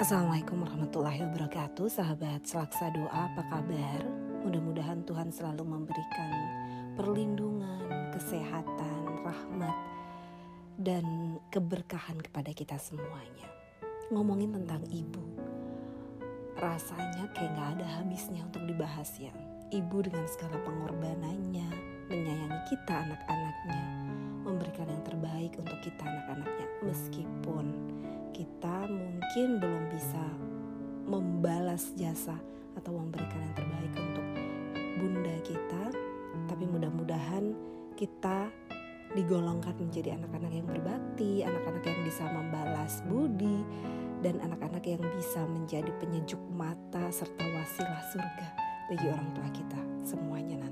[0.00, 4.00] Assalamualaikum warahmatullahi wabarakatuh Sahabat selaksa doa apa kabar?
[4.48, 6.32] Mudah-mudahan Tuhan selalu memberikan
[6.96, 9.76] perlindungan, kesehatan, rahmat
[10.80, 13.44] Dan keberkahan kepada kita semuanya.
[14.08, 15.20] Ngomongin tentang ibu
[16.56, 19.36] Rasanya kayak gak ada habisnya untuk dibahas ya.
[19.68, 21.68] Ibu dengan segala pengorbanannya
[22.08, 23.82] Menyayangi kita anak-anaknya
[24.48, 26.88] Memberikan yang terbaik untuk kita anak-anaknya.
[26.88, 27.64] Meskipun
[28.30, 30.24] kita mungkin belum bisa
[31.06, 32.38] membalas jasa
[32.78, 34.26] atau memberikan yang terbaik untuk
[35.00, 35.84] bunda kita,
[36.46, 37.54] tapi mudah-mudahan
[37.98, 38.48] kita
[39.18, 43.66] digolongkan menjadi anak-anak yang berbakti, anak-anak yang bisa membalas budi,
[44.22, 48.48] dan anak-anak yang bisa menjadi penyejuk mata serta wasilah surga
[48.86, 50.69] bagi orang tua kita semuanya nanti.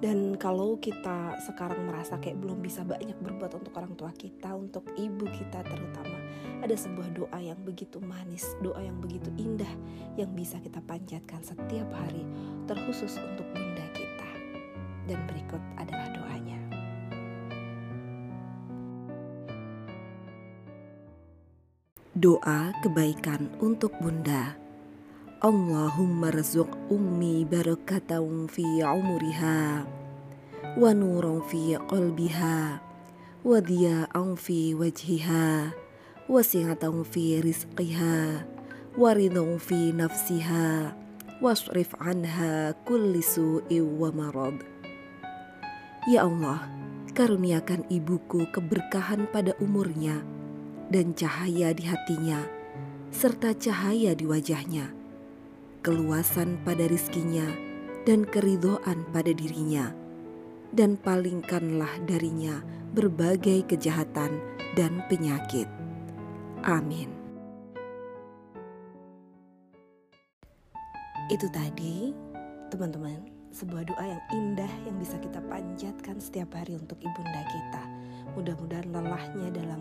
[0.00, 4.88] Dan kalau kita sekarang merasa kayak belum bisa banyak berbuat untuk orang tua kita, untuk
[4.96, 6.16] ibu kita terutama,
[6.64, 9.68] ada sebuah doa yang begitu manis, doa yang begitu indah
[10.16, 12.24] yang bisa kita panjatkan setiap hari,
[12.64, 14.30] terkhusus untuk bunda kita.
[15.04, 16.60] Dan berikut adalah doanya.
[22.16, 24.69] Doa kebaikan untuk bunda.
[25.40, 29.88] Allahumma rizq ummi barakatan fi umriha
[30.76, 32.76] wa nuran fi qalbiha
[33.40, 35.72] wa diya'an fi wajhiha
[36.28, 38.44] wa singatan fi rizqiha
[39.00, 40.92] wa ridhan fi nafsiha
[41.40, 44.60] wasrif anha kulli su'i wa marad.
[46.04, 46.68] Ya Allah,
[47.16, 50.20] karuniakan ibuku keberkahan pada umurnya
[50.92, 52.44] dan cahaya di hatinya
[53.08, 54.99] serta cahaya di wajahnya
[55.80, 57.48] keluasan pada rizkinya,
[58.08, 59.92] dan keridoan pada dirinya,
[60.72, 64.40] dan palingkanlah darinya berbagai kejahatan
[64.76, 65.66] dan penyakit.
[66.64, 67.08] Amin.
[71.30, 72.10] Itu tadi,
[72.74, 73.22] teman-teman,
[73.54, 77.82] sebuah doa yang indah yang bisa kita panjatkan setiap hari untuk ibunda kita.
[78.34, 79.80] Mudah-mudahan lelahnya dalam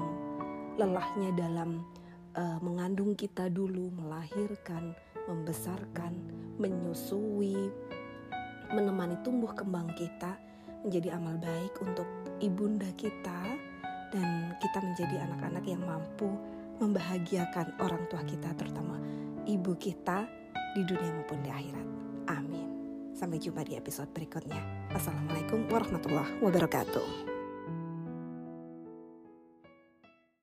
[0.77, 1.83] lelahnya dalam
[2.37, 4.93] uh, mengandung kita dulu, melahirkan,
[5.29, 6.17] membesarkan,
[6.57, 7.69] menyusui,
[8.73, 10.37] menemani tumbuh kembang kita
[10.81, 12.07] menjadi amal baik untuk
[12.41, 13.39] ibunda kita
[14.09, 16.29] dan kita menjadi anak-anak yang mampu
[16.79, 18.97] membahagiakan orang tua kita terutama
[19.45, 20.25] ibu kita
[20.73, 21.87] di dunia maupun di akhirat.
[22.31, 22.67] Amin.
[23.17, 24.61] Sampai jumpa di episode berikutnya.
[24.95, 27.38] Wassalamualaikum warahmatullahi wabarakatuh.